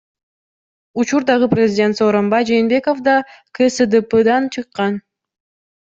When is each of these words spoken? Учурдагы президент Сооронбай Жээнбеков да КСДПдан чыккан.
Учурдагы 0.99 1.47
президент 1.53 1.93
Сооронбай 1.99 2.43
Жээнбеков 2.49 2.97
да 3.07 3.15
КСДПдан 3.55 4.43
чыккан. 4.53 4.93